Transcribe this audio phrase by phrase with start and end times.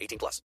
[0.00, 0.42] 18 plus.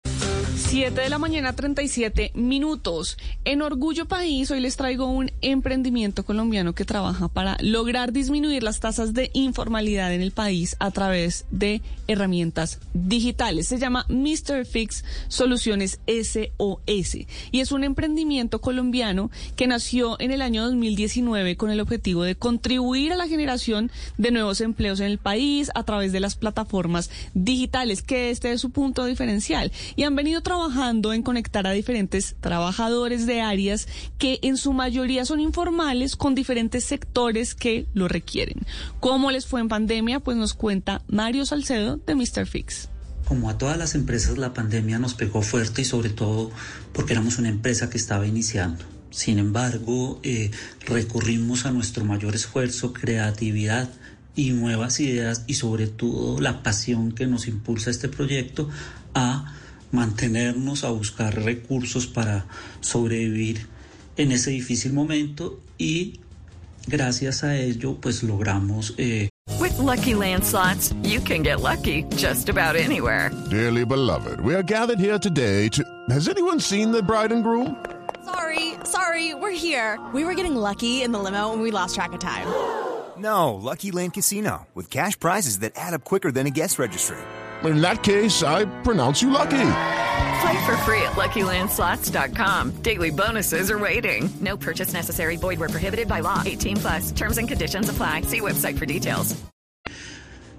[0.59, 3.17] 7 de la mañana, 37 minutos.
[3.45, 8.81] En Orgullo País, hoy les traigo un emprendimiento colombiano que trabaja para lograr disminuir las
[8.81, 13.69] tasas de informalidad en el país a través de herramientas digitales.
[13.69, 14.67] Se llama Mr.
[14.67, 17.15] Fix Soluciones SOS
[17.53, 22.35] y es un emprendimiento colombiano que nació en el año 2019 con el objetivo de
[22.35, 27.11] contribuir a la generación de nuevos empleos en el país a través de las plataformas
[27.33, 29.71] digitales, que este es su punto diferencial.
[29.95, 33.87] Y han venido trabajando en conectar a diferentes trabajadores de áreas
[34.17, 38.57] que en su mayoría son informales con diferentes sectores que lo requieren.
[38.99, 40.21] ¿Cómo les fue en pandemia?
[40.21, 42.47] Pues nos cuenta Mario Salcedo de Mr.
[42.47, 42.89] Fix.
[43.27, 46.51] Como a todas las empresas, la pandemia nos pegó fuerte y sobre todo
[46.95, 48.87] porque éramos una empresa que estaba iniciando.
[49.11, 50.51] Sin embargo, eh,
[50.87, 53.91] recurrimos a nuestro mayor esfuerzo, creatividad
[54.35, 58.71] y nuevas ideas y sobre todo la pasión que nos impulsa este proyecto
[59.13, 59.55] a
[59.93, 62.47] mantenernos, a buscar recursos para
[62.81, 63.67] sobrevivir
[64.17, 66.21] en ese difícil momento y
[66.87, 68.95] gracias a ello pues logramos...
[68.99, 69.29] Eh...
[69.61, 73.31] With lucky landslots, you can get lucky just about anywhere.
[73.51, 75.83] Dearly beloved, we are gathered here today to...
[76.11, 77.77] Has anyone seen the bride and groom?
[78.25, 79.99] Sorry, sorry, we're here.
[80.13, 82.47] We were getting lucky in the limo and we lost track of time.
[83.17, 87.17] No, Lucky Land Casino, with cash prizes that add up quicker than a guest registry.
[87.65, 89.71] In that case, I pronounce you lucky.
[90.41, 92.83] Play for free at LuckyLandSlots.com.
[92.83, 94.31] Daily bonuses are waiting.
[94.41, 95.37] No purchase necessary.
[95.37, 96.43] Void where prohibited by law.
[96.47, 97.13] 18 plus.
[97.13, 98.23] Terms and conditions apply.
[98.23, 99.35] See website for details.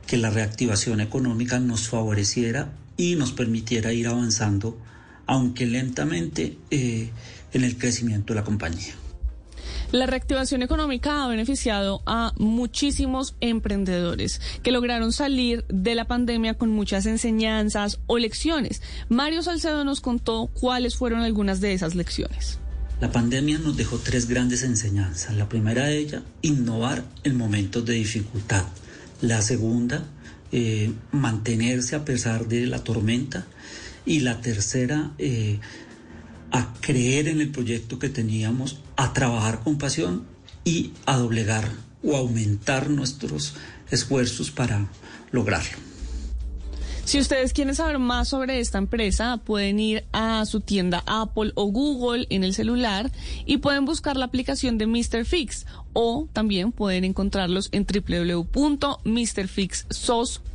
[0.08, 4.76] Que la reactivación económica nos favoreciera y nos permitiera ir avanzando,
[5.28, 7.12] aunque lentamente, eh,
[7.54, 8.94] en el crecimiento de la compañía.
[9.92, 16.70] La reactivación económica ha beneficiado a muchísimos emprendedores que lograron salir de la pandemia con
[16.70, 18.84] muchas enseñanzas o lecciones.
[19.10, 22.60] Mario Salcedo nos contó cuáles fueron algunas de esas lecciones.
[23.02, 25.36] La pandemia nos dejó tres grandes enseñanzas.
[25.36, 28.66] La primera de ellas, innovar en momentos de dificultad.
[29.22, 30.04] La segunda,
[30.52, 33.48] eh, mantenerse a pesar de la tormenta.
[34.06, 35.60] Y la tercera, eh,
[36.52, 40.26] a creer en el proyecto que teníamos, a trabajar con pasión
[40.64, 41.70] y a doblegar
[42.04, 43.56] o aumentar nuestros
[43.92, 44.88] esfuerzos para
[45.32, 45.78] lograrlo.
[47.06, 51.66] Si ustedes quieren saber más sobre esta empresa, pueden ir a su tienda Apple o
[51.66, 53.12] Google en el celular
[53.48, 55.26] y pueden buscar la aplicación de Mr.
[55.26, 60.50] Fix o también pueden encontrarlos en www.mrfixsos.com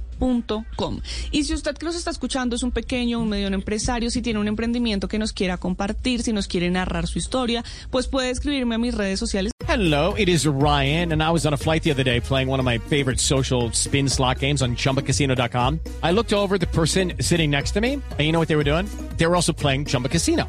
[1.31, 4.39] y si usted que nos está escuchando es un pequeño, un mediano empresario, si tiene
[4.39, 8.77] un emprendimiento que nos quiera compartir, si nos quiere narrar su historia, pues puede escribirme
[8.77, 9.53] a mis redes sociales.
[9.67, 12.61] Hello, it is Ryan, and I was on a flight the other day playing one
[12.61, 15.81] of my favorite social spin slot games on chumbacasino.com.
[16.03, 18.65] I looked over the person sitting next to me, and you know what they were
[18.65, 18.87] doing?
[19.17, 20.49] They were also playing Chumba Casino.